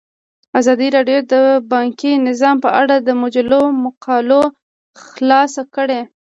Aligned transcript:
ازادي 0.59 0.87
راډیو 0.97 1.19
د 1.33 1.35
بانکي 1.73 2.11
نظام 2.27 2.55
په 2.65 2.69
اړه 2.81 2.95
د 2.99 3.09
مجلو 3.23 3.61
مقالو 3.85 4.41
خلاصه 5.07 5.61
کړې. 5.75 6.01